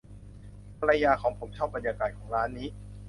[0.79, 2.67] ภรรยาของผมชอบบรรยากาศของร้านนี้